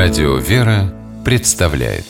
[0.00, 2.04] Радио «Вера» представляет.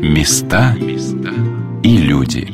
[0.00, 0.76] Места
[1.82, 2.46] и люди.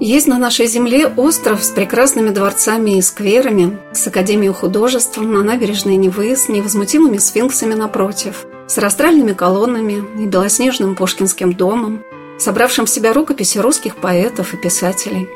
[0.00, 5.94] Есть на нашей земле остров с прекрасными дворцами и скверами, с Академией художеств на набережной
[5.94, 12.02] Невы, с невозмутимыми сфинксами напротив, с растральными колоннами и белоснежным Пушкинским домом,
[12.38, 15.28] собравшим в себя рукописи русских поэтов и писателей.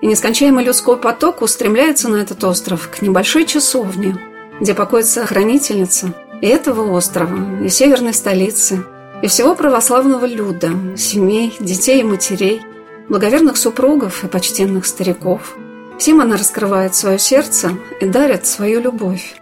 [0.00, 4.16] И нескончаемый людской поток устремляется на этот остров к небольшой часовне,
[4.60, 8.84] где покоится охранительница и этого острова, и северной столицы,
[9.22, 12.62] и всего православного люда, семей, детей и матерей,
[13.08, 15.56] благоверных супругов и почтенных стариков.
[15.98, 19.36] Всем она раскрывает свое сердце и дарит свою любовь.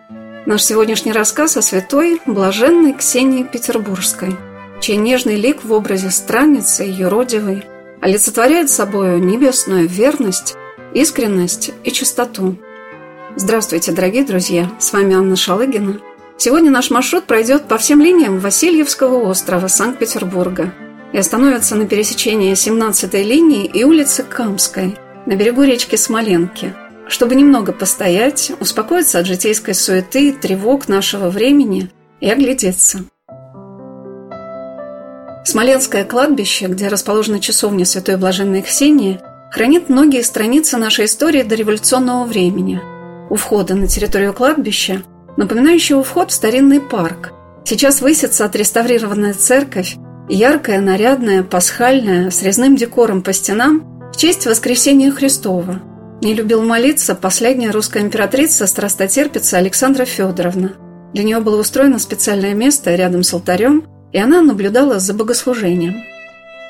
[0.44, 4.36] Наш сегодняшний рассказ о святой, блаженной Ксении Петербургской–
[4.80, 7.64] чей нежный лик в образе странницы юродивой
[8.00, 10.56] олицетворяет собою небесную верность,
[10.94, 12.56] искренность и чистоту.
[13.36, 14.70] Здравствуйте, дорогие друзья!
[14.78, 16.00] С вами Анна Шалыгина.
[16.38, 20.72] Сегодня наш маршрут пройдет по всем линиям Васильевского острова Санкт-Петербурга
[21.12, 26.74] и остановится на пересечении 17-й линии и улицы Камской на берегу речки Смоленки,
[27.06, 33.04] чтобы немного постоять, успокоиться от житейской суеты, тревог нашего времени и оглядеться–
[35.50, 39.18] Смоленское кладбище, где расположена часовня Святой Блаженной Ксении,
[39.50, 42.80] хранит многие страницы нашей истории до революционного времени.
[43.30, 45.02] У входа на территорию кладбища,
[45.36, 47.32] напоминающего вход в старинный парк,
[47.64, 49.96] сейчас высится отреставрированная церковь,
[50.28, 55.80] яркая, нарядная, пасхальная, с резным декором по стенам в честь Воскресения Христова.
[56.22, 60.74] Не любил молиться последняя русская императрица страстотерпица Александра Федоровна.
[61.12, 66.04] Для нее было устроено специальное место рядом с алтарем– и она наблюдала за богослужением.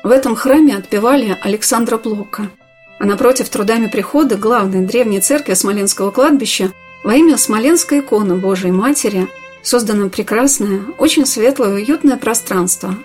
[0.03, 2.49] В этом храме отпевали Александра Блока,
[2.99, 6.71] а напротив трудами прихода главной древней церкви Смоленского кладбища
[7.03, 9.27] во имя Смоленской иконы Божией Матери
[9.61, 12.95] создано прекрасное, очень светлое и уютное пространство.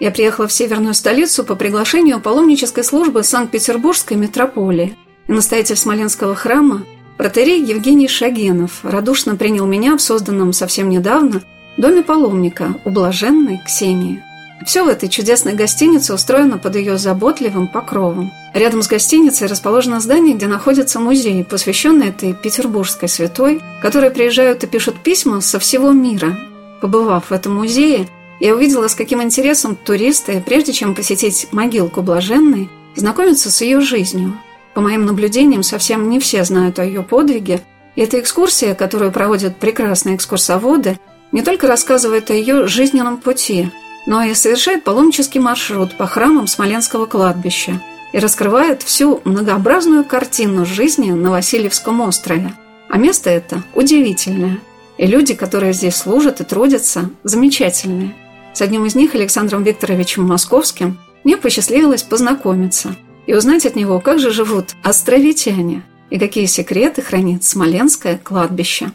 [0.00, 4.96] Я приехала в северную столицу по приглашению паломнической службы Санкт-Петербургской метрополии,
[5.26, 6.84] и настоятель Смоленского храма,
[7.18, 11.42] протерей Евгений Шагенов, радушно принял меня в созданном совсем недавно–
[11.78, 14.22] доме паломника у блаженной Ксении.
[14.66, 18.32] Все в этой чудесной гостинице устроено под ее заботливым покровом.
[18.52, 24.66] Рядом с гостиницей расположено здание, где находится музей, посвященный этой петербургской святой, которые приезжают и
[24.66, 26.36] пишут письма со всего мира.
[26.80, 28.08] Побывав в этом музее,
[28.40, 34.36] я увидела, с каким интересом туристы, прежде чем посетить могилку блаженной, знакомятся с ее жизнью.
[34.74, 37.60] По моим наблюдениям, совсем не все знают о ее подвиге,
[37.94, 40.98] и эта экскурсия, которую проводят прекрасные экскурсоводы,
[41.32, 43.70] не только рассказывает о ее жизненном пути,
[44.06, 47.80] но и совершает паломнический маршрут по храмам Смоленского кладбища
[48.12, 52.52] и раскрывает всю многообразную картину жизни на Васильевском острове.
[52.88, 54.58] А место это удивительное.
[54.96, 58.14] И люди, которые здесь служат и трудятся, замечательные.
[58.54, 62.96] С одним из них, Александром Викторовичем Московским, мне посчастливилось познакомиться
[63.26, 68.90] и узнать от него, как же живут островитяне и какие секреты хранит Смоленское кладбище.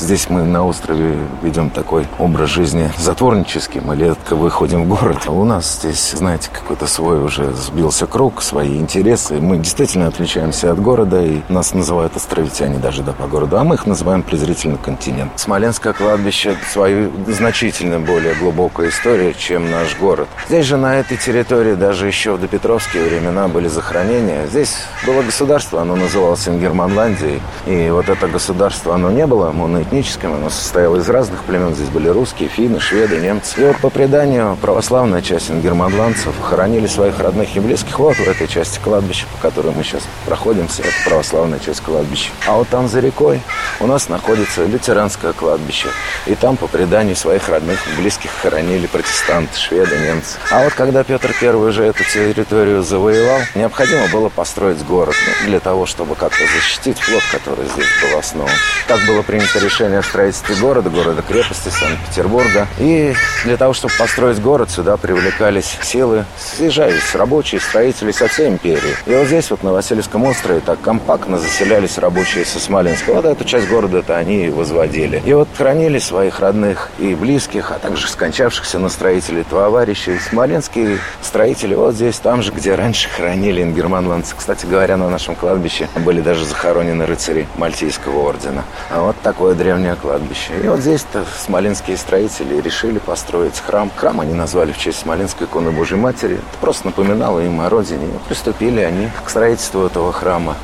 [0.00, 3.80] Здесь мы на острове ведем такой образ жизни затворнический.
[3.80, 5.24] Мы редко выходим в город.
[5.26, 9.40] А у нас здесь, знаете, какой-то свой уже сбился круг, свои интересы.
[9.40, 13.74] Мы действительно отличаемся от города, и нас называют островитяне даже да, по городу, а мы
[13.74, 15.32] их называем презрительно континент.
[15.34, 20.28] Смоленское кладбище свою значительно более глубокую историю, чем наш город.
[20.46, 24.46] Здесь же на этой территории даже еще в допетровские времена были захоронения.
[24.46, 27.42] Здесь было государство, оно называлось Ингерманландией.
[27.66, 30.34] И вот это государство, оно не было моно этническим.
[30.34, 31.74] Оно состояло из разных племен.
[31.74, 33.60] Здесь были русские, финны, шведы, немцы.
[33.60, 38.48] И вот по преданию православная часть ингерманландцев хоронили своих родных и близких вот в этой
[38.48, 40.82] части кладбища, по которой мы сейчас проходимся.
[40.82, 42.30] Это православная часть кладбища.
[42.46, 43.40] А вот там за рекой
[43.80, 45.88] у нас находится лютеранское кладбище.
[46.26, 50.38] И там по преданию своих родных и близких хоронили протестанты, шведы, немцы.
[50.50, 55.60] А вот когда Петр I уже эту территорию завоевал, необходимо было построить город ну, для
[55.60, 58.50] того, чтобы как-то защитить флот, который здесь был основан.
[58.86, 62.66] Так было принято решение о строительстве города, города-крепости Санкт-Петербурга.
[62.78, 68.96] И для того, чтобы построить город, сюда привлекались силы, съезжались рабочие, строители со всей империи.
[69.04, 73.12] И вот здесь, вот на Васильевском острове, так компактно заселялись рабочие со Смоленска.
[73.12, 75.22] Вот эту часть города-то они и возводили.
[75.26, 80.18] И вот хранили своих родных и близких, а также скончавшихся на строителей товарищей.
[80.18, 84.34] Смоленские строители вот здесь, там же, где раньше хранили ингерманландцы.
[84.34, 88.64] Кстати говоря, на нашем кладбище были даже захоронены рыцари Мальтийского ордена.
[88.90, 90.52] А вот такое древнее кладбище.
[90.64, 93.90] И вот здесь-то смоленские строители решили построить храм.
[93.94, 96.34] Храм они назвали в честь Смоленской иконы Божьей Матери.
[96.36, 98.06] Это просто напоминало им о родине.
[98.06, 100.56] И приступили они к строительству этого храма.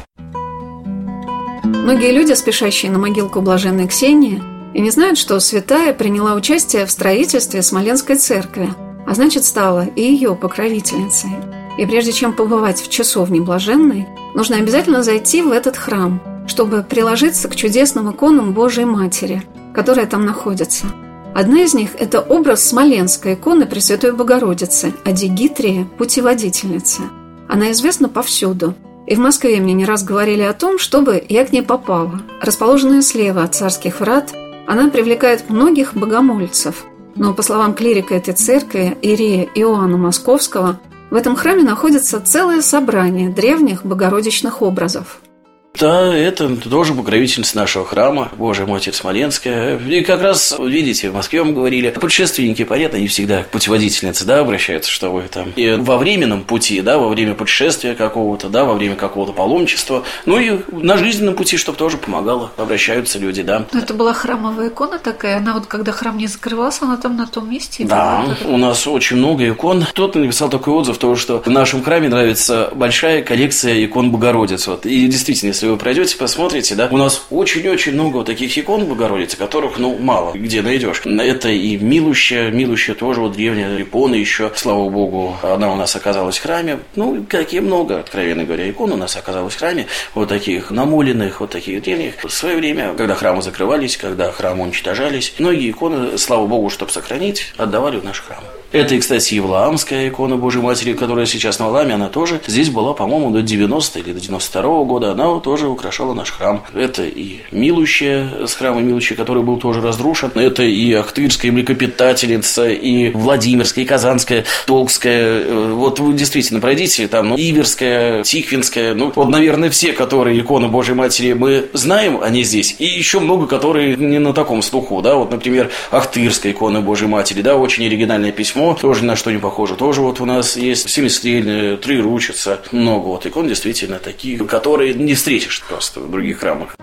[1.64, 4.42] Многие люди, спешащие на могилку блаженной Ксении,
[4.72, 8.70] и не знают, что святая приняла участие в строительстве Смоленской церкви,
[9.06, 11.30] а значит стала и ее покровительницей.
[11.76, 17.48] И прежде чем побывать в часовне блаженной, нужно обязательно зайти в этот храм, чтобы приложиться
[17.48, 19.42] к чудесным иконам Божьей Матери,
[19.74, 20.86] которые там находятся.
[21.34, 27.02] Одна из них– это образ смоленской иконы Пресвятой Богородицы, Адигитрия, путеводительницы.
[27.48, 28.74] Она известна повсюду.
[29.06, 32.22] И в Москве мне не раз говорили о том, чтобы я к ней попала.
[32.40, 34.32] Расположенная слева от царских врат,
[34.66, 36.84] она привлекает многих богомольцев.
[37.16, 40.80] Но, по словам клирика этой церкви, Ирия Иоанна Московского,
[41.14, 45.20] в этом храме находится целое собрание древних богородичных образов–
[45.78, 49.78] да, это тоже покровительница нашего храма, Божия Матерь Смоленская.
[49.78, 54.40] И как раз, видите, в Москве мы говорили, путешественники, понятно, не всегда к путеводительнице, да,
[54.40, 58.74] обращаются, что вы там и во временном пути, да, во время путешествия какого-то, да, во
[58.74, 63.66] время какого-то паломничества, ну и на жизненном пути, чтобы тоже помогало, обращаются люди, да.
[63.72, 67.26] Но это была храмовая икона такая, она вот когда храм не закрывался, она там на
[67.26, 69.84] том месте Да, была, у нас очень много икон.
[69.90, 74.66] Кто-то написал такой отзыв, то, что в нашем храме нравится большая коллекция икон Богородиц.
[74.66, 74.86] Вот.
[74.86, 78.84] И действительно, если если вы пройдете, посмотрите, да, у нас очень-очень много вот таких икон
[78.84, 81.00] Богородицы, которых, ну, мало где найдешь.
[81.06, 86.36] Это и Милущая, Милущая тоже вот древняя икона еще, слава богу, она у нас оказалась
[86.36, 86.80] в храме.
[86.96, 91.50] Ну, какие много, откровенно говоря, икон у нас оказалось в храме, вот таких намоленных, вот
[91.50, 92.22] таких древних.
[92.22, 97.54] В свое время, когда храмы закрывались, когда храмы уничтожались, многие иконы, слава богу, чтобы сохранить,
[97.56, 98.44] отдавали в наш храм.
[98.74, 103.30] Это, кстати, Евлаамская икона Божьей Матери, которая сейчас на Валаме, она тоже здесь была, по-моему,
[103.30, 105.12] до 90 или до 92 -го года.
[105.12, 106.64] Она вот тоже украшала наш храм.
[106.74, 110.32] Это и Милущая с храма Милущая, который был тоже разрушен.
[110.34, 115.22] Это и Ахтырская млекопитательница, и Владимирская, и Казанская, Толкская.
[115.22, 118.94] Э, вот вы действительно пройдите, там, ну, Иверская, Тихвинская.
[118.94, 122.74] Ну, вот, наверное, все, которые иконы Божьей Матери мы знаем, они здесь.
[122.80, 125.14] И еще много, которые не на таком слуху, да.
[125.14, 129.38] Вот, например, Ахтырская икона Божьей Матери, да, очень оригинальное письмо письмо, тоже на что не
[129.38, 129.74] похоже.
[129.74, 135.14] Тоже вот у нас есть семистрельные, три ручица, много вот икон действительно такие, которые не
[135.14, 136.76] встретишь просто в других храмах.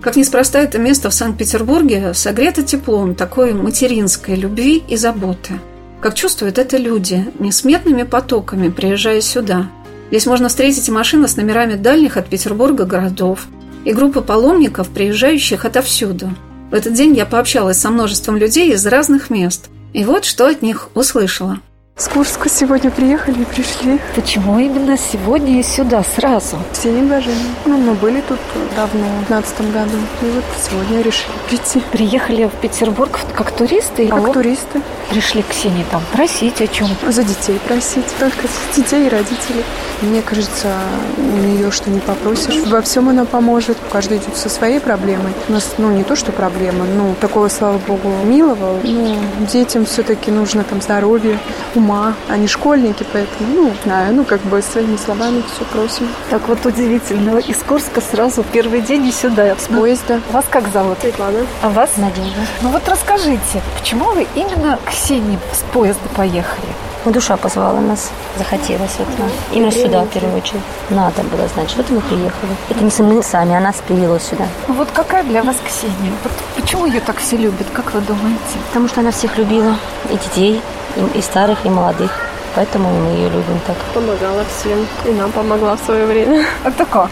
[0.00, 5.54] Как неспроста это место в Санкт-Петербурге согрето теплом такой материнской любви и заботы.
[6.00, 9.68] Как чувствуют это люди, несметными потоками приезжая сюда.
[10.10, 13.48] Здесь можно встретить и машины с номерами дальних от Петербурга городов,
[13.84, 16.30] и группы паломников, приезжающих отовсюду–
[16.70, 19.70] в этот день я пообщалась со множеством людей из разных мест.
[19.94, 21.60] И вот что от них услышала.
[21.98, 23.98] С Курска сегодня приехали и пришли.
[24.14, 26.56] Почему именно сегодня и сюда сразу?
[26.72, 27.34] Все не блаженны.
[27.66, 28.38] Ну, мы были тут
[28.76, 29.96] давно, в 15 году.
[30.22, 31.80] И вот сегодня решили прийти.
[31.90, 34.06] Приехали в Петербург как туристы?
[34.06, 34.32] Как Алло?
[34.32, 34.80] туристы.
[35.10, 36.86] Пришли к Ксении там просить о чем?
[37.08, 38.06] За детей просить.
[38.20, 38.46] Только
[38.76, 39.64] детей и родителей.
[40.02, 40.68] Мне кажется,
[41.16, 42.64] у нее что не попросишь.
[42.66, 43.76] Во всем она поможет.
[43.90, 45.32] Каждый идет со своей проблемой.
[45.48, 48.78] У нас, ну, не то, что проблема, ну, такого, слава богу, милого.
[48.84, 49.16] Ну,
[49.50, 51.40] детям все-таки нужно там здоровье,
[51.88, 52.14] ума.
[52.28, 56.08] Они школьники, поэтому, ну, знаю, ну, как бы своими словами все просим.
[56.30, 57.38] Так вот удивительно.
[57.38, 59.56] Из Курска сразу первый день и сюда.
[59.56, 60.20] С поезда.
[60.32, 60.98] Вас как зовут?
[61.00, 61.46] Светлана.
[61.62, 61.90] А вас?
[61.96, 62.40] Надежда.
[62.62, 66.68] Ну вот расскажите, почему вы именно к Ксении с поезда поехали?
[67.04, 69.30] Душа позвала нас, захотелось вот нам.
[69.52, 70.60] Именно сюда, в первую очередь.
[70.90, 72.52] Надо было, значит, вот мы приехали.
[72.68, 74.44] Это не мы сами, она нас привела сюда.
[74.66, 76.12] Ну вот какая для вас Ксения?
[76.22, 78.58] Вот почему ее так все любят, как вы думаете?
[78.68, 79.76] Потому что она всех любила,
[80.10, 80.60] и детей,
[80.98, 82.10] и, и старых, и молодых.
[82.54, 83.76] Поэтому мы ее любим так.
[83.94, 84.86] Помогала всем.
[85.06, 86.44] И нам помогла в свое время.
[86.64, 87.10] Это как?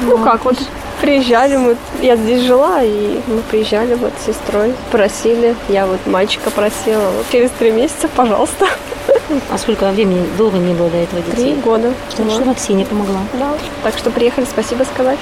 [0.00, 0.56] Ну, ну как, вот
[1.00, 6.50] приезжали, мы, я здесь жила, и мы приезжали вот с сестрой, просили, я вот мальчика
[6.50, 8.66] просила, вот через три месяца, пожалуйста.
[9.50, 11.54] А сколько времени долго не было до этого детей?
[11.54, 11.94] Три года.
[12.16, 13.20] Так что Максине помогла.
[13.32, 15.18] Да, так что приехали, спасибо сказать.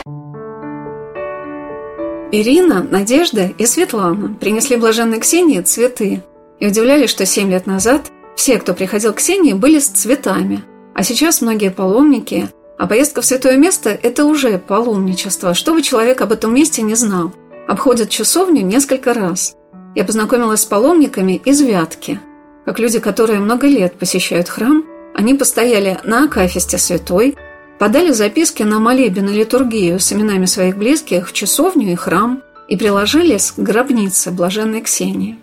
[2.33, 6.23] Ирина, Надежда и Светлана принесли блаженной Ксении цветы
[6.61, 10.63] и удивлялись, что семь лет назад все, кто приходил к Ксении, были с цветами,
[10.95, 12.49] а сейчас многие паломники,
[12.79, 17.33] а поездка в святое место– это уже паломничество, чтобы человек об этом месте не знал,
[17.67, 19.57] обходят часовню несколько раз.
[19.95, 22.21] Я познакомилась с паломниками из Вятки.
[22.65, 27.37] Как люди, которые много лет посещают храм, они постояли на Акафисте Святой,
[27.79, 32.77] подали записки на молебен и литургию с именами своих близких в часовню и храм и
[32.77, 35.39] приложились к гробнице блаженной Ксении.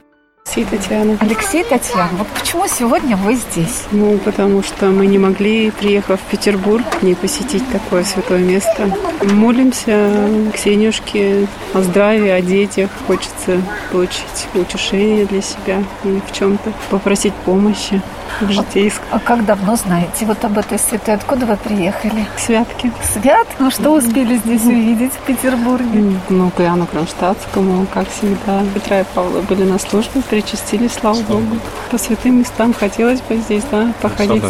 [0.48, 1.18] Алексей Татьяна.
[1.20, 3.84] Алексей, Татьяна, вот почему сегодня вы здесь?
[3.92, 8.90] Ну, потому что мы не могли, приехав в Петербург, не посетить такое святое место.
[9.24, 12.90] Молимся Ксенюшке о здравии, о детях.
[13.08, 13.62] Хочется
[13.92, 18.02] получить утешение для себя и в чем-то попросить помощи
[18.42, 19.06] в житейском.
[19.12, 21.16] А как давно знаете вот об этой святой?
[21.16, 22.26] Откуда вы приехали?
[22.38, 22.92] Святки.
[23.14, 23.48] Свят?
[23.60, 26.14] Ну что успели здесь увидеть в Петербурге?
[26.30, 28.64] Ну, к Иоанну Кронштадтскому, как всегда.
[28.74, 31.58] Петра и Павла были на службе, причастились, слава Богу.
[31.92, 34.44] По святым местам хотелось бы здесь, да, походить.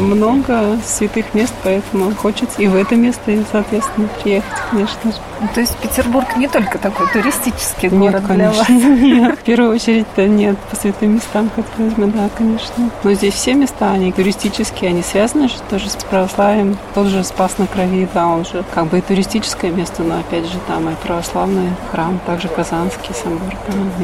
[0.00, 5.18] Много святых мест, поэтому хочется и в это место, и, соответственно, приехать, конечно же.
[5.40, 8.66] Ну, то есть Петербург не только такой туристический Нет, город для вас?
[8.66, 9.38] конечно, нет.
[9.38, 10.56] В первую очередь-то нет.
[10.70, 12.90] По святым местам хотелось бы, да, конечно.
[13.08, 16.76] Но здесь все места, они туристические, они связаны же тоже с православием.
[16.94, 20.44] Тот же Спас на Крови, да, он же как бы и туристическое место, но опять
[20.44, 23.54] же там и православный храм, также Казанский собор,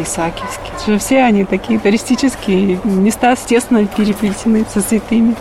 [0.03, 0.71] Исаакиевский.
[0.75, 5.37] Это же все они такие туристические места, тесно переплетены со святыми.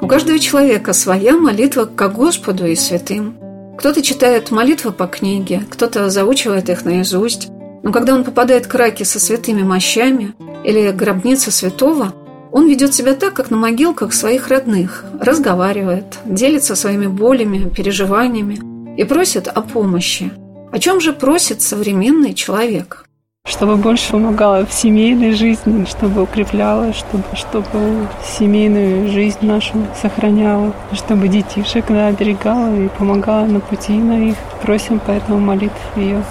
[0.00, 3.36] У каждого человека своя молитва к Господу и святым.
[3.76, 7.50] Кто-то читает молитвы по книге, кто-то заучивает их наизусть.
[7.82, 10.32] Но когда он попадает к раке со святыми мощами
[10.64, 12.12] или к гробнице святого,
[12.50, 18.60] он ведет себя так, как на могилках своих родных, разговаривает, делится своими болями, переживаниями
[18.96, 20.30] и просит о помощи.
[20.70, 23.06] О чем же просит современный человек?
[23.46, 31.28] Чтобы больше помогала в семейной жизни, чтобы укрепляла, чтобы, чтобы семейную жизнь нашу сохраняла, чтобы
[31.28, 34.36] детишек да, оберегала и помогала на пути на их.
[34.62, 36.24] Просим поэтому молитв ее.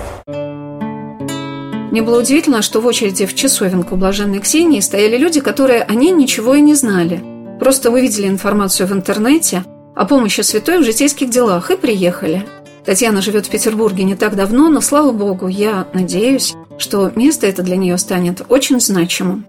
[1.93, 6.09] Мне было удивительно, что в очереди в часовенку блаженной Ксении стояли люди, которые о ней
[6.09, 7.23] ничего и не знали.
[7.59, 9.63] Просто увидели информацию в интернете
[9.95, 12.47] о помощи святой в житейских делах и приехали.
[12.83, 17.61] Татьяна живет в Петербурге не так давно, но, слава богу, я надеюсь, что место это
[17.61, 19.45] для нее станет очень значимым.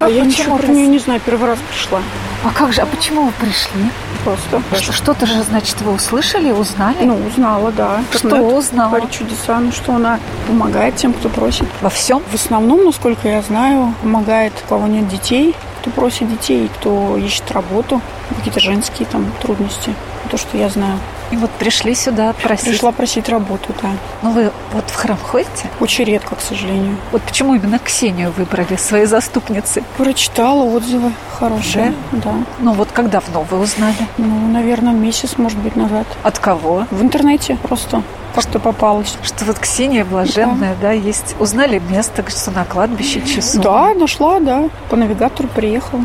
[0.00, 2.00] А я почему ничего про нее не знаю, первый раз пришла.
[2.44, 3.90] А как же, а почему вы пришли?
[4.24, 4.60] Просто.
[4.76, 6.96] Что- Что-то же, значит, вы услышали, узнали?
[7.04, 8.02] Ну, узнала, да.
[8.12, 8.88] Что Она узнала?
[8.90, 11.66] Говорит чудеса, ну что она помогает тем, кто просит.
[11.80, 12.22] Во всем?
[12.30, 17.50] В основном, насколько я знаю, помогает, у кого нет детей, кто просит детей, кто ищет
[17.52, 18.00] работу,
[18.36, 19.94] какие-то женские там трудности.
[20.34, 20.98] То, что я знаю.
[21.30, 22.66] И вот пришли сюда просить.
[22.66, 23.90] Пришла просить работу, да.
[24.22, 25.70] Ну вы вот в храм ходите?
[25.78, 26.96] Очень редко, к сожалению.
[27.12, 29.84] Вот почему именно Ксению выбрали своей заступницей?
[29.96, 31.94] Прочитала отзывы хорошие.
[32.10, 32.34] Да.
[32.58, 34.08] Ну вот как давно вы узнали?
[34.18, 36.08] Ну, наверное, месяц, может быть, назад.
[36.24, 36.88] От кого?
[36.90, 38.02] В интернете просто
[38.34, 39.16] как-то попалась.
[39.22, 41.36] Что вот Ксения Блаженная, да, есть.
[41.38, 43.62] Узнали место, что на кладбище часов.
[43.62, 44.68] Да, нашла, да.
[44.90, 46.04] По навигатору приехала.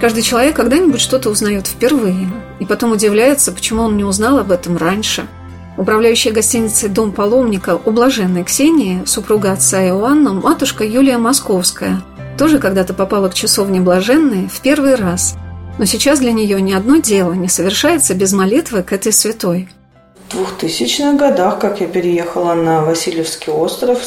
[0.00, 4.78] Каждый человек когда-нибудь что-то узнает впервые, и потом удивляется, почему он не узнал об этом
[4.78, 5.26] раньше.
[5.76, 12.02] Управляющая гостиницей «Дом паломника» у блаженной Ксении, супруга отца Иоанна, матушка Юлия Московская,
[12.38, 15.36] тоже когда-то попала к часовне блаженной в первый раз.
[15.78, 19.68] Но сейчас для нее ни одно дело не совершается без молитвы к этой святой.
[20.30, 23.98] В 2000-х годах, как я переехала на Васильевский остров,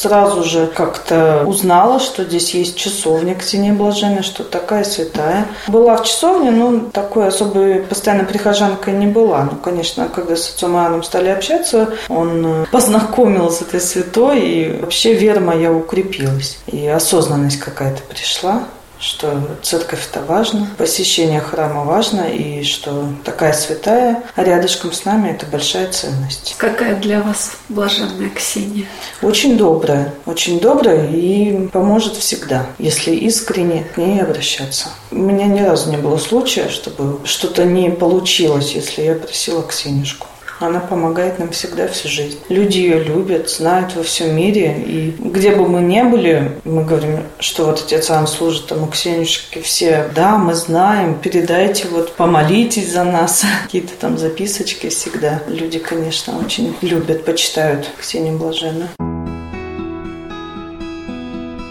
[0.00, 5.46] сразу же как-то узнала, что здесь есть часовня Ксения Блаженной, что такая святая.
[5.68, 9.44] Была в часовне, но такой особой постоянной прихожанкой не была.
[9.44, 14.80] Ну, конечно, когда с отцом Иоанном стали общаться, он э, познакомил с этой святой, и
[14.80, 16.58] вообще вера моя укрепилась.
[16.66, 18.62] И осознанность какая-то пришла
[19.00, 25.46] что церковь это важно, посещение храма важно, и что такая святая рядышком с нами это
[25.46, 26.54] большая ценность.
[26.58, 28.86] Какая для вас блаженная Ксения?
[29.22, 34.90] Очень добрая, очень добрая и поможет всегда, если искренне к ней обращаться.
[35.10, 40.26] У меня ни разу не было случая, чтобы что-то не получилось, если я просила Ксенюшку.
[40.60, 42.38] Она помогает нам всегда всю жизнь.
[42.50, 44.76] Люди ее любят, знают во всем мире.
[44.86, 48.86] И где бы мы ни были, мы говорим, что вот отец Иоанн служит там у
[48.86, 49.62] Ксенюшки.
[49.62, 53.42] Все, да, мы знаем, передайте, вот помолитесь за нас.
[53.64, 55.42] Какие-то там записочки всегда.
[55.48, 58.90] Люди, конечно, очень любят, почитают Ксению Блаженную.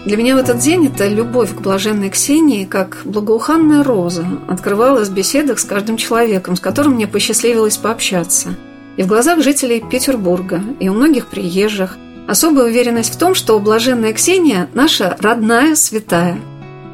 [0.04, 5.14] Для меня в этот день эта любовь к блаженной Ксении, как благоуханная роза, открывалась в
[5.14, 8.56] беседах с каждым человеком, с которым мне посчастливилось пообщаться.
[9.00, 11.96] И в глазах жителей Петербурга, и у многих приезжих,
[12.28, 16.38] особая уверенность в том, что блаженная Ксения– наша родная святая.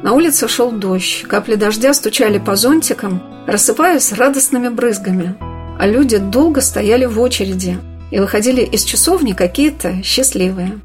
[0.03, 5.35] На улице шел дождь, капли дождя стучали по зонтикам, рассыпаясь радостными брызгами.
[5.77, 7.77] А люди долго стояли в очереди
[8.09, 10.79] и выходили из часовни какие-то счастливые.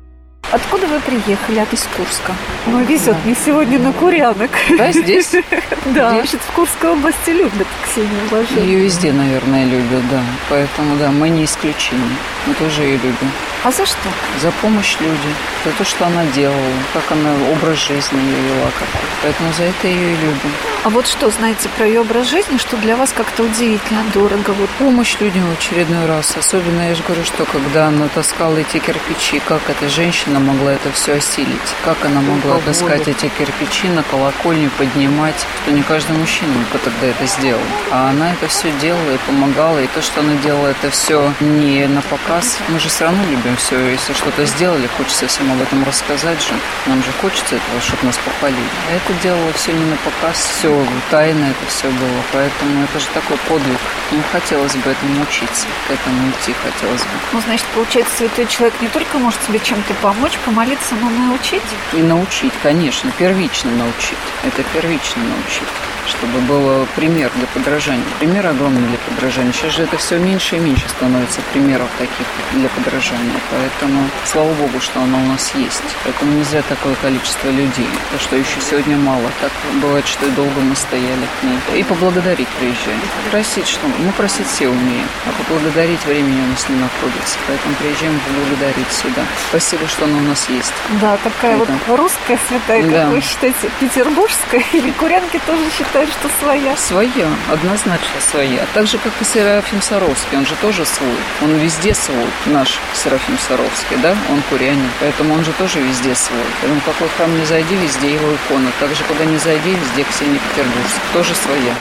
[0.52, 1.60] Откуда вы приехали?
[1.60, 2.34] От из Курска.
[2.66, 4.50] Ну, везет мне сегодня на Курянок.
[4.76, 5.32] Да, здесь?
[5.86, 8.66] Да, значит, в Курской области любят Ксению Блаженную.
[8.66, 10.22] Ее везде, наверное, любят, да.
[10.48, 12.16] Поэтому, да, мы не исключение.
[12.46, 13.30] Мы тоже ее любим.
[13.64, 14.08] А за что?
[14.40, 15.34] За помощь людям,
[15.64, 19.08] за то, что она делала, как она образ жизни ее вела какой.
[19.22, 20.52] Поэтому за это ее и любим.
[20.84, 24.50] А вот что знаете про ее образ жизни, что для вас как-то удивительно дорого?
[24.50, 26.36] Вот помощь людям в очередной раз.
[26.36, 30.90] Особенно, я же говорю, что когда она таскала эти кирпичи, как эта женщина могла это
[30.90, 31.76] все осилить?
[31.84, 35.46] Как она могла таскать эти кирпичи на колокольню, поднимать?
[35.62, 37.62] Что не каждый мужчина тогда это сделал.
[37.92, 39.78] А она это все делала и помогала.
[39.78, 42.02] И то, что она делала это все не на
[42.32, 42.58] показ.
[42.68, 43.78] Мы же все равно любим все.
[43.90, 46.54] Если что-то сделали, хочется всем об этом рассказать же.
[46.86, 48.68] Нам же хочется этого, чтобы нас похвалили.
[48.90, 52.22] А это делала все не на показ, все тайно это все было.
[52.32, 53.78] Поэтому это же такой подвиг.
[54.10, 57.08] Ну, хотелось бы этому учиться, к этому идти хотелось бы.
[57.32, 61.62] Ну, значит, получается, святой человек не только может тебе чем-то помочь, помолиться, но научить?
[61.92, 64.18] И научить, конечно, первично научить.
[64.44, 65.68] Это первично научить
[66.06, 68.04] чтобы был пример для подражания.
[68.18, 69.52] Пример огромный для подражания.
[69.52, 73.40] Сейчас же это все меньше и меньше становится примеров таких для подражания.
[73.50, 75.82] Поэтому слава богу, что оно у нас есть.
[76.04, 77.88] Поэтому не зря такое количество людей.
[78.10, 79.30] То, что еще сегодня мало.
[79.40, 81.80] Так бывает, что и долго мы стояли к ней.
[81.80, 83.00] И поблагодарить приезжаем.
[83.30, 83.86] Просить что?
[83.98, 85.06] Мы просить все умеем.
[85.26, 87.38] А поблагодарить времени у нас не находится.
[87.46, 89.22] Поэтому приезжаем поблагодарить сюда.
[89.48, 90.72] Спасибо, что оно у нас есть.
[91.00, 91.72] Да, такая это.
[91.86, 93.04] вот русская святая, да.
[93.04, 96.76] как вы считаете, петербургская или курянки тоже считают считаешь, что своя?
[96.76, 98.66] Своя, однозначно своя.
[98.72, 101.16] Так же, как и Серафим Саровский, он же тоже свой.
[101.42, 104.16] Он везде свой, наш Серафим Саровский, да?
[104.30, 106.40] Он курянин, поэтому он же тоже везде свой.
[106.60, 108.70] Поэтому какой храм не зайди, везде его икона.
[108.80, 111.74] Так же, куда не зайди, везде Ксения Петербургская, тоже своя.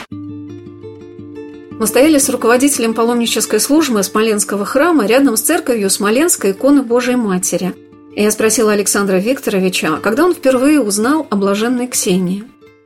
[1.78, 7.74] Мы стояли с руководителем паломнической службы Смоленского храма рядом с церковью Смоленской иконы Божией Матери.
[8.14, 12.44] И я спросила Александра Викторовича, когда он впервые узнал о блаженной Ксении.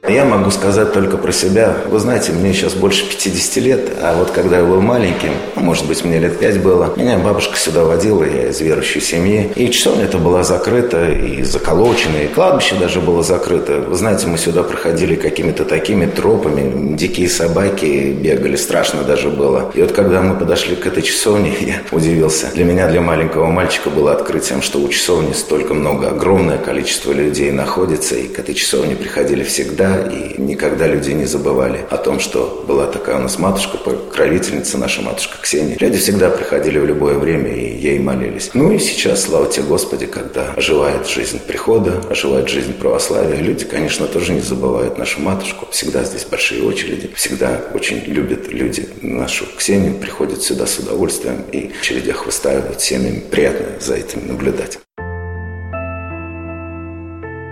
[0.09, 1.79] Я могу сказать только про себя.
[1.89, 5.87] Вы знаете, мне сейчас больше 50 лет, а вот когда я был маленьким, ну, может
[5.89, 9.51] быть, мне лет 5 было, меня бабушка сюда водила, я из верующей семьи.
[9.57, 13.81] И часовня это была закрыта, и заколочена, и кладбище даже было закрыто.
[13.81, 19.73] Вы знаете, мы сюда проходили какими-то такими тропами, дикие собаки бегали, страшно даже было.
[19.75, 22.47] И вот когда мы подошли к этой часовне, я удивился.
[22.55, 27.51] Для меня, для маленького мальчика, было открытием, что у часовни столько много, огромное количество людей
[27.51, 32.65] находится, и к этой часовне приходили всегда, и никогда люди не забывали о том, что
[32.67, 35.77] была такая у нас матушка, покровительница наша матушка Ксения.
[35.79, 38.51] Люди всегда приходили в любое время и ей молились.
[38.55, 44.07] Ну и сейчас, слава тебе Господи, когда оживает жизнь прихода, оживает жизнь православия, люди, конечно,
[44.07, 45.67] тоже не забывают нашу матушку.
[45.71, 51.69] Всегда здесь большие очереди, всегда очень любят люди нашу Ксению, приходят сюда с удовольствием и
[51.69, 53.23] в очередях выстаивают семьями.
[53.31, 54.79] Приятно за этим наблюдать.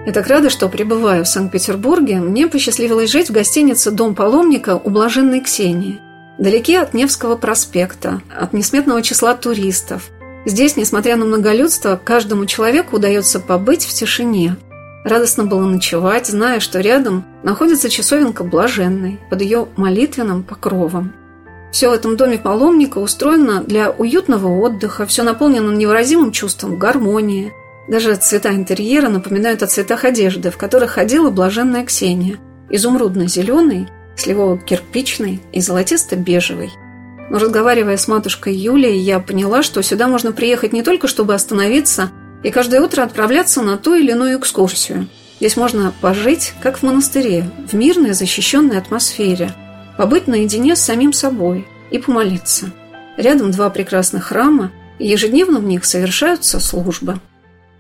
[0.07, 2.17] Я так рада, что пребываю в Санкт-Петербурге.
[2.17, 5.99] Мне посчастливилось жить в гостинице «Дом паломника» у Блаженной Ксении.
[6.39, 10.11] Далеки от Невского проспекта, от несметного числа туристов.
[10.45, 14.57] Здесь, несмотря на многолюдство, каждому человеку удается побыть в тишине.
[15.07, 21.15] Радостно было ночевать, зная, что рядом находится часовенка Блаженной под ее молитвенным покровом.
[21.73, 27.55] Все в этом доме паломника устроено для уютного отдыха, все наполнено невыразимым чувством гармонии–
[27.89, 32.39] даже цвета интерьера напоминают о цветах одежды, в которых ходила блаженная Ксения.
[32.71, 36.71] Изумрудно-зеленый, сливово-кирпичный и золотисто-бежевый.
[37.31, 42.11] Но разговаривая с матушкой Юлией, я поняла, что сюда можно приехать не только, чтобы остановиться,
[42.43, 45.09] и каждое утро отправляться на ту или иную экскурсию.
[45.41, 49.53] Здесь можно пожить, как в монастыре, в мирной, защищенной атмосфере,
[49.99, 52.73] побыть наедине с самим собой и помолиться.
[53.17, 57.19] Рядом два прекрасных храма, и ежедневно в них совершаются службы.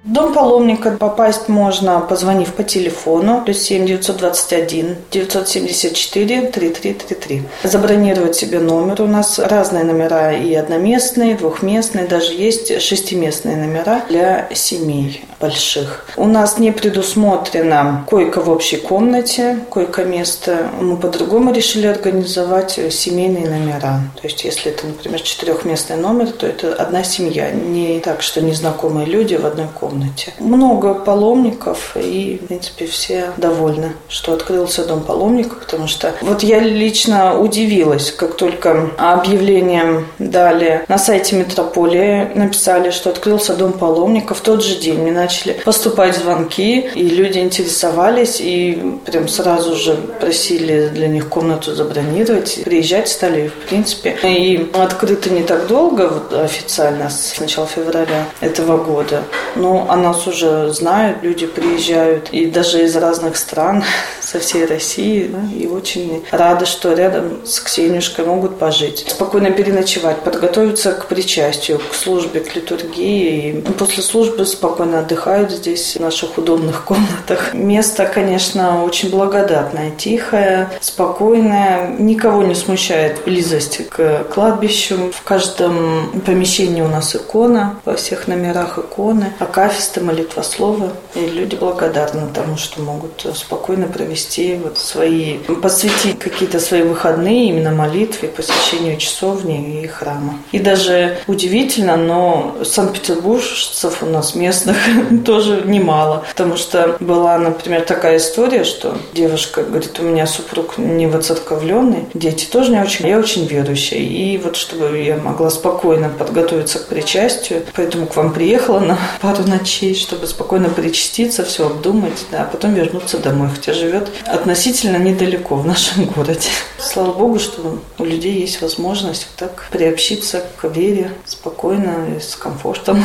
[0.05, 7.43] Дом паломника попасть можно, позвонив по телефону, плюс 7 921 974 3333.
[7.63, 9.01] Забронировать себе номер.
[9.01, 16.07] У нас разные номера и одноместные, двухместные, даже есть шестиместные номера для семей больших.
[16.19, 20.69] У нас не предусмотрена койка в общей комнате, койко-место.
[20.83, 24.01] Мы по-другому решили организовать семейные номера.
[24.21, 27.51] То есть, если это, например, четырехместный номер, то это одна семья.
[27.51, 30.33] Не так, что незнакомые люди в одной комнате комнате.
[30.39, 36.61] Много паломников, и, в принципе, все довольны, что открылся дом паломников, потому что вот я
[36.61, 44.41] лично удивилась, как только объявление дали на сайте метрополии, написали, что открылся дом паломников, в
[44.41, 50.89] тот же день мне начали поступать звонки, и люди интересовались, и прям сразу же просили
[50.89, 54.17] для них комнату забронировать, приезжать стали, в принципе.
[54.23, 59.23] И открыто не так долго, вот, официально, с начала февраля этого года,
[59.57, 63.85] но Ну, о нас уже знают, люди приезжают, и даже из разных стран,
[64.21, 69.05] со всей России, да, и очень рады, что рядом с Ксениюшкой могут пожить.
[69.09, 73.59] Спокойно переночевать, подготовиться к причастию, к службе, к литургии.
[73.59, 77.53] И после службы спокойно отдыхают здесь, в наших удобных комнатах.
[77.53, 85.13] Место, конечно, очень благодатное, тихое, спокойное, никого не смущает близость к кладбищу.
[85.13, 89.33] В каждом помещении у нас икона, во всех номерах иконы,
[89.75, 90.91] акафисты, молитвословы.
[91.15, 97.71] И люди благодарны тому, что могут спокойно провести вот свои, посвятить какие-то свои выходные именно
[97.71, 100.39] молитве, посещению часовни и храма.
[100.53, 104.77] И даже удивительно, но санкт-петербуржцев у нас местных
[105.25, 106.25] тоже немало.
[106.31, 112.47] Потому что была, например, такая история, что девушка говорит, у меня супруг не воцерковленный, дети
[112.47, 113.99] тоже не очень, я очень верующая.
[113.99, 119.43] И вот чтобы я могла спокойно подготовиться к причастию, поэтому к вам приехала на пару
[119.59, 125.57] ночей, чтобы спокойно причаститься, все обдумать, да, а потом вернуться домой, хотя живет относительно недалеко
[125.57, 126.49] в нашем городе.
[126.79, 133.03] Слава Богу, что у людей есть возможность так приобщиться к вере спокойно и с комфортом.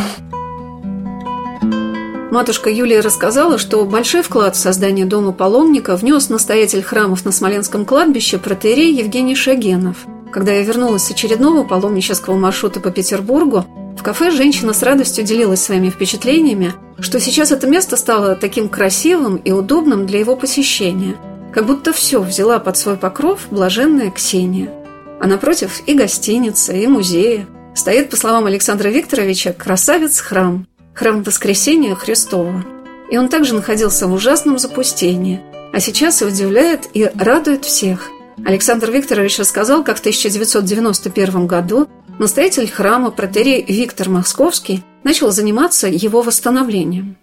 [2.31, 7.85] Матушка Юлия рассказала, что большой вклад в создание дома паломника внес настоятель храмов на Смоленском
[7.85, 9.97] кладбище протеерей Евгений Шагенов.
[10.31, 13.65] Когда я вернулась с очередного паломнического маршрута по Петербургу,
[13.99, 19.35] в кафе женщина с радостью делилась своими впечатлениями, что сейчас это место стало таким красивым
[19.35, 21.17] и удобным для его посещения,
[21.53, 24.71] как будто все взяла под свой покров блаженная Ксения.
[25.19, 27.45] А напротив и гостиница, и музеи.
[27.75, 32.63] Стоит, по словам Александра Викторовича, красавец-храм, храм Воскресения Христова.
[33.11, 35.41] И он также находился в ужасном запустении,
[35.73, 38.09] а сейчас и удивляет, и радует всех.
[38.45, 46.21] Александр Викторович рассказал, как в 1991 году настоятель храма протерей Виктор Московский начал заниматься его
[46.21, 47.17] восстановлением.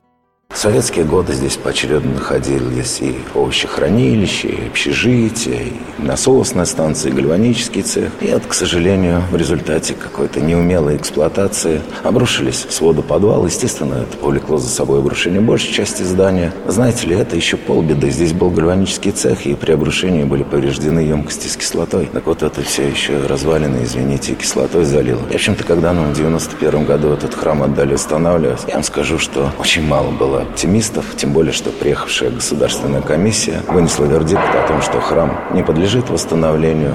[0.56, 5.66] В советские годы здесь поочередно находились и овощехранилище, и общежитие,
[5.98, 8.10] и насосная станция, и гальванический цех.
[8.22, 13.44] И это, к сожалению, в результате какой-то неумелой эксплуатации обрушились своды подвала.
[13.44, 16.54] Естественно, это повлекло за собой обрушение большей части здания.
[16.66, 18.08] Знаете ли, это еще полбеды.
[18.08, 22.06] Здесь был гальванический цех, и при обрушении были повреждены емкости с кислотой.
[22.06, 25.20] Так вот, это все еще развалины, извините, кислотой залило.
[25.28, 29.18] И, в общем-то, когда нам в 91 году этот храм отдали восстанавливать, я вам скажу,
[29.18, 34.82] что очень мало было оптимистов, тем более, что приехавшая государственная комиссия вынесла вердикт о том,
[34.82, 36.94] что храм не подлежит восстановлению,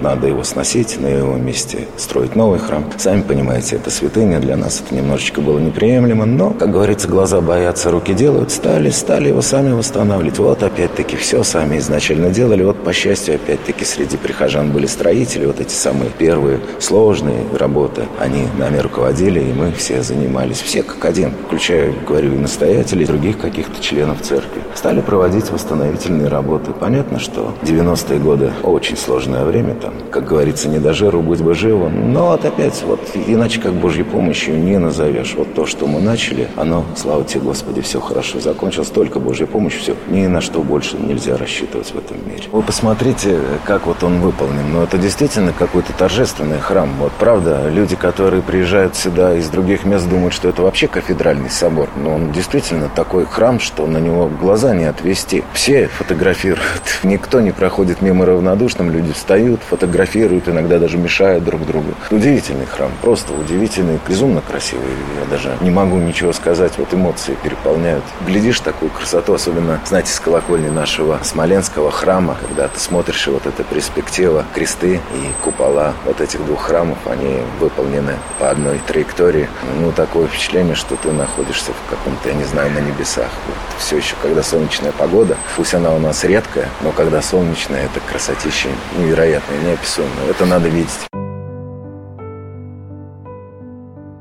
[0.00, 2.84] надо его сносить, на его месте строить новый храм.
[2.98, 7.90] Сами понимаете, это святыня, для нас это немножечко было неприемлемо, но, как говорится, глаза боятся,
[7.90, 10.38] руки делают, стали, стали его сами восстанавливать.
[10.38, 15.60] Вот опять-таки все сами изначально делали, вот по счастью, опять-таки среди прихожан были строители, вот
[15.60, 21.32] эти самые первые сложные работы, они нами руководили, и мы все занимались, все как один,
[21.46, 24.62] включая, говорю, и настоятель, настоятелей, других каких-то членов церкви.
[24.74, 26.72] Стали проводить восстановительные работы.
[26.72, 31.54] Понятно, что 90-е годы очень сложное время, там, как говорится, не до жиру, будь бы
[31.54, 32.12] живым.
[32.12, 35.34] Но вот опять, вот иначе как Божьей помощью не назовешь.
[35.36, 38.88] Вот то, что мы начали, оно, слава тебе, Господи, все хорошо закончилось.
[38.88, 39.94] Только Божья помощь, все.
[40.08, 42.44] Ни на что больше нельзя рассчитывать в этом мире.
[42.50, 44.72] Вы посмотрите, как вот он выполнен.
[44.72, 46.90] Ну, это действительно какой-то торжественный храм.
[46.98, 51.88] Вот правда, люди, которые приезжают сюда из других мест, думают, что это вообще кафедральный собор.
[51.96, 55.44] Но он действительно действительно такой храм, что на него глаза не отвести.
[55.52, 56.62] Все фотографируют.
[57.02, 58.90] Никто не проходит мимо равнодушным.
[58.90, 61.94] Люди встают, фотографируют, иногда даже мешают друг другу.
[62.10, 64.84] Удивительный храм, просто удивительный, безумно красивый.
[65.20, 66.72] Я даже не могу ничего сказать.
[66.78, 68.04] Вот эмоции переполняют.
[68.26, 73.64] Глядишь такую красоту, особенно, знаете, с колокольни нашего Смоленского храма, когда ты смотришь, вот эта
[73.64, 79.48] перспектива, кресты и купола вот этих двух храмов, они выполнены по одной траектории.
[79.80, 83.30] Ну, такое впечатление, что ты находишься в каком-то, я не знаю, на небесах.
[83.46, 88.00] Вот все еще, когда солнечная погода, пусть она у нас редкая, но когда солнечная, это
[88.10, 90.30] красотища невероятная, неописуемая.
[90.30, 90.90] Это надо видеть.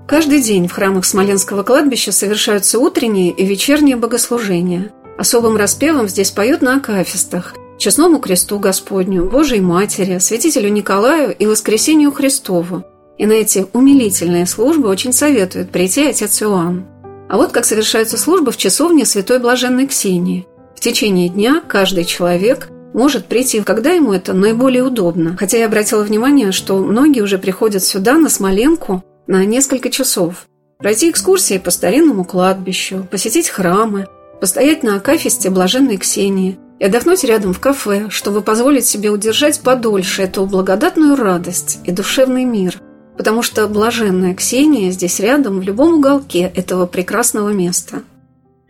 [0.08, 4.92] Каждый день в храмах Смоленского кладбища совершаются утренние и вечерние богослужения.
[5.18, 12.12] Особым распевом здесь поют на акафистах– Честному кресту Господню, Божией Матери, святителю Николаю и Воскресению
[12.12, 12.84] Христову.
[13.18, 16.86] И на эти умилительные службы очень советует прийти отец Иоанн.
[17.32, 20.46] А вот как совершаются службы в часовне Святой Блаженной Ксении.
[20.76, 25.38] В течение дня каждый человек может прийти, когда ему это наиболее удобно.
[25.40, 30.46] Хотя я обратила внимание, что многие уже приходят сюда, на Смоленку, на несколько часов.
[30.80, 34.08] Пройти экскурсии по старинному кладбищу, посетить храмы,
[34.42, 40.24] постоять на акафисте Блаженной Ксении и отдохнуть рядом в кафе, чтобы позволить себе удержать подольше
[40.24, 42.82] эту благодатную радость и душевный мир–
[43.22, 48.02] потому что блаженная Ксения здесь рядом, в любом уголке этого прекрасного места–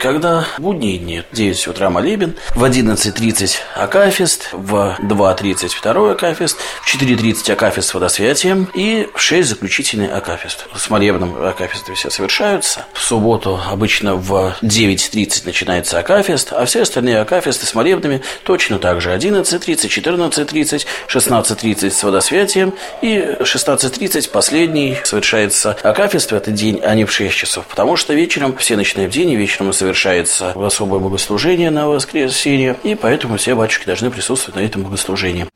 [0.01, 1.23] когда в будние дни.
[1.31, 8.67] 9 утра молебен, в 11.30 акафист, в 2.30 второй акафист, в 4.30 акафист с водосвятием.
[8.73, 10.65] И в 6 заключительный акафист.
[10.75, 12.85] С молебном акафисты все совершаются.
[12.93, 19.01] В субботу обычно в 9.30 начинается акафист, а все остальные акафисты с молебнами точно так
[19.01, 19.11] же.
[19.11, 22.73] 11.30, 14.30, 16.30 с водосвятием.
[23.03, 28.15] И 16.30 последний совершается акафист в этот день, а не в 6 часов, потому что
[28.15, 33.35] вечером все ночные в день и вечером мы совершается особое богослужение на воскресенье, и поэтому
[33.37, 35.47] все батюшки должны присутствовать на этом богослужении.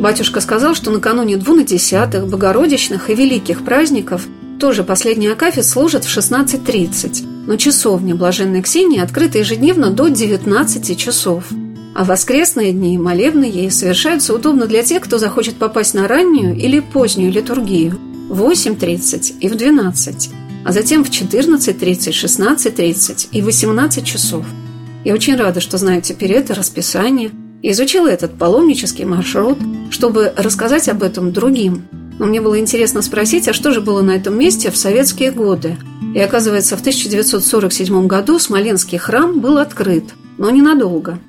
[0.00, 4.26] Батюшка сказал, что накануне двунадесятых, богородичных и великих праздников
[4.60, 11.44] тоже последний акафист служит в 16.30, но часовня Блаженной Ксении открыта ежедневно до 19 часов.
[11.94, 16.80] А воскресные дни молебны ей совершаются удобно для тех, кто захочет попасть на раннюю или
[16.80, 17.98] позднюю литургию
[18.28, 21.78] в 8.30 и в 12 а затем в 14.30,
[22.10, 24.44] 16.30 и 18 часов.
[25.04, 27.30] Я очень рада, что знаю теперь это расписание
[27.62, 29.58] и изучила этот паломнический маршрут,
[29.90, 31.86] чтобы рассказать об этом другим.
[32.18, 35.76] Но мне было интересно спросить, а что же было на этом месте в советские годы?
[36.14, 41.20] И оказывается, в 1947 году Смоленский храм был открыт, но ненадолго–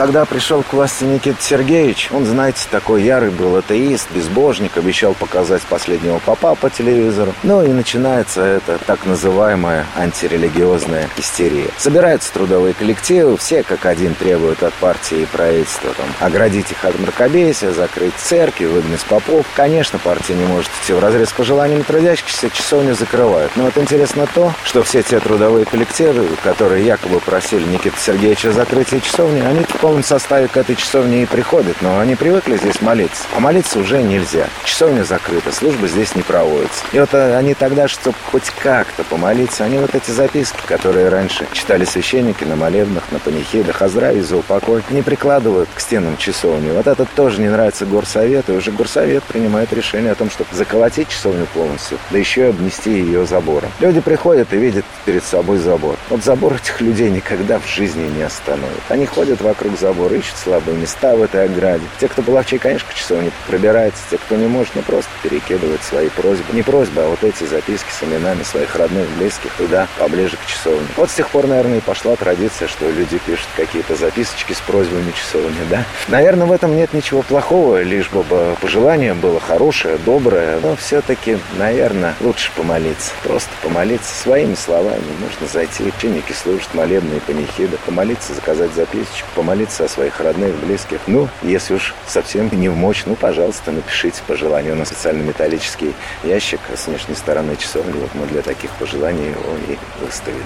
[0.00, 5.60] когда пришел к власти Никита Сергеевич, он, знаете, такой ярый был атеист, безбожник, обещал показать
[5.60, 7.34] последнего папа по телевизору.
[7.42, 11.68] Ну и начинается это так называемая антирелигиозная истерия.
[11.76, 16.98] Собираются трудовые коллективы, все как один требуют от партии и правительства там, оградить их от
[16.98, 19.44] мракобесия, закрыть церкви, выгнать попов.
[19.54, 23.52] Конечно, партия не может идти в разрез с пожеланиями трудящихся, часовню закрывают.
[23.54, 29.00] Но вот интересно то, что все те трудовые коллективы, которые якобы просили Никита Сергеевича закрытия
[29.00, 33.24] часовни, они в полном составе к этой часовне и приходят, но они привыкли здесь молиться.
[33.34, 34.46] А молиться уже нельзя.
[34.64, 36.84] Часовня закрыта, служба здесь не проводится.
[36.92, 41.44] И вот э, они тогда, чтобы хоть как-то помолиться, они вот эти записки, которые раньше
[41.52, 46.70] читали священники на молебнах, на панихидах, о здравии, за упокой, не прикладывают к стенам часовни.
[46.70, 51.08] Вот это тоже не нравится горсовету, и уже горсовет принимает решение о том, чтобы заколотить
[51.08, 53.72] часовню полностью, да еще и обнести ее забором.
[53.80, 55.96] Люди приходят и видят перед собой забор.
[56.10, 58.82] Вот забор этих людей никогда в жизни не остановит.
[58.88, 61.84] Они ходят вокруг вокруг забора, ищут слабые места в этой ограде.
[61.98, 66.08] Те, кто половчей, конечно, к часовне пробирается, те, кто не может, ну просто перекидывает свои
[66.08, 66.44] просьбы.
[66.52, 70.86] Не просьбы, а вот эти записки с именами своих родных, близких туда, поближе к часовне.
[70.96, 75.12] Вот с тех пор, наверное, и пошла традиция, что люди пишут какие-то записочки с просьбами
[75.12, 75.84] часовни, да.
[76.08, 78.24] Наверное, в этом нет ничего плохого, лишь бы
[78.60, 83.12] пожелание было хорошее, доброе, но все-таки, наверное, лучше помолиться.
[83.22, 85.02] Просто помолиться своими словами.
[85.20, 91.00] Нужно зайти, ученики служат молебные панихиды, помолиться, заказать записочку, помолиться молиться о своих родных, близких.
[91.06, 94.72] Ну, если уж совсем не в мощь, ну, пожалуйста, напишите пожелания.
[94.72, 95.92] У нас специальный металлический
[96.24, 97.92] ящик с внешней стороны часовни.
[97.92, 100.40] Вот мы для таких пожеланий его и выставили.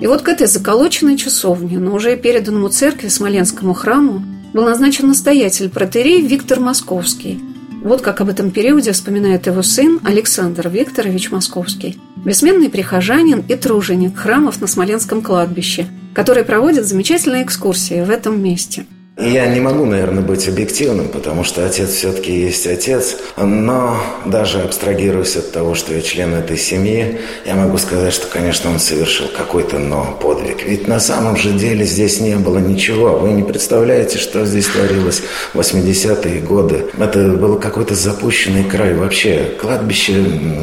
[0.00, 4.22] И вот к этой заколоченной часовне, но уже переданному церкви Смоленскому храму,
[4.54, 7.38] был назначен настоятель протерей Виктор Московский.
[7.82, 14.16] Вот как об этом периоде вспоминает его сын Александр Викторович Московский, бессменный прихожанин и труженик
[14.16, 18.86] храмов на Смоленском кладбище– который проводит замечательные экскурсии в этом месте–
[19.20, 23.16] я не могу, наверное, быть объективным, потому что отец все-таки есть отец.
[23.36, 28.70] Но даже абстрагируясь от того, что я член этой семьи, я могу сказать, что, конечно,
[28.70, 30.64] он совершил какой-то но подвиг.
[30.64, 33.18] Ведь на самом же деле здесь не было ничего.
[33.18, 36.86] Вы не представляете, что здесь творилось в 80-е годы.
[36.98, 38.94] Это был какой-то запущенный край.
[38.94, 40.12] Вообще, кладбище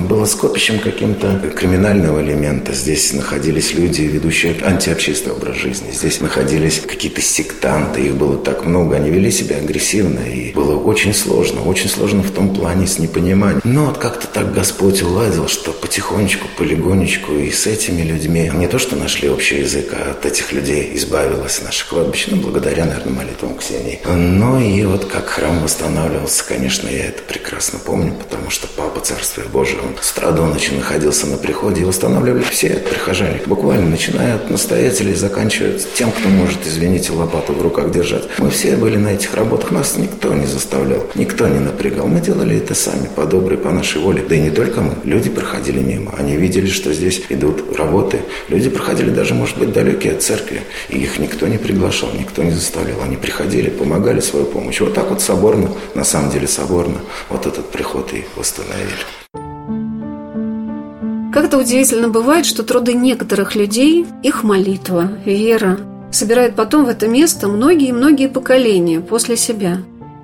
[0.09, 2.73] было скопищем каким-то криминального элемента.
[2.73, 5.91] Здесь находились люди, ведущие антиобщественный образ жизни.
[5.91, 8.01] Здесь находились какие-то сектанты.
[8.01, 12.31] Их было так много, они вели себя агрессивно, и было очень сложно, очень сложно в
[12.31, 13.59] том плане с непониманием.
[13.65, 18.79] Но вот как-то так Господь уладил, что потихонечку, полигонечку и с этими людьми не то,
[18.79, 23.57] что нашли общий язык, а от этих людей избавилось наше кладбище, ну, благодаря, наверное, молитвам
[23.57, 23.99] Ксении.
[24.05, 29.43] Но и вот как храм восстанавливался, конечно, я это прекрасно помню, потому что Папа Царствия
[29.51, 34.35] Божие, он с утра до ночи находился на приходе, и восстанавливали все прихожане, буквально начиная
[34.35, 38.23] от настоятелей, заканчивая тем, кто может, извините, лопату в руках держать.
[38.37, 42.07] Мы все были на этих работах, нас никто не заставлял, никто не напрягал.
[42.07, 44.23] Мы делали это сами, по доброй, по нашей воле.
[44.27, 44.95] Да и не только мы.
[45.03, 48.21] Люди проходили мимо, они видели, что здесь идут работы.
[48.49, 52.51] Люди проходили даже, может быть, далекие от церкви, и их никто не приглашал, никто не
[52.51, 53.01] заставлял.
[53.01, 54.79] Они приходили, помогали свою помощь.
[54.79, 58.91] Вот так вот соборно, на самом деле соборно, вот этот приход и восстановили.
[61.33, 65.77] Как-то удивительно бывает, что труды некоторых людей, их молитва, вера,
[66.11, 69.79] собирает потом в это место многие-многие поколения после себя.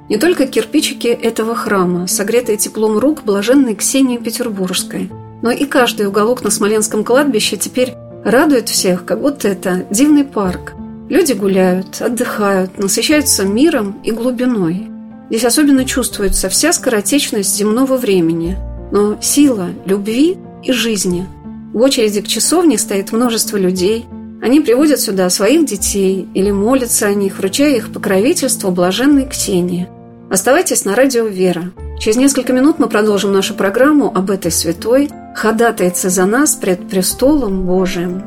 [0.10, 5.10] Не только кирпичики этого храма, согретые теплом рук блаженной Ксении Петербургской,
[5.42, 7.94] но и каждый уголок на Смоленском кладбище теперь
[8.24, 10.74] радует всех, как будто это дивный парк.
[11.10, 14.88] Люди гуляют, отдыхают, насыщаются миром и глубиной.
[15.30, 18.58] Здесь особенно чувствуется вся скоротечность земного времени,
[18.92, 21.28] но сила любви и жизни.
[21.74, 24.06] В очереди к часовне стоит множество людей.
[24.44, 29.88] Они приводят сюда своих детей или молятся о них, вручая их покровительство блаженной Ксении.
[30.30, 31.72] Оставайтесь на радио «Вера».
[31.98, 37.66] Через несколько минут мы продолжим нашу программу об этой святой, ходатайце за нас пред престолом
[37.66, 38.22] Божиим.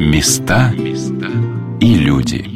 [0.00, 0.72] Места
[1.80, 2.55] и люди.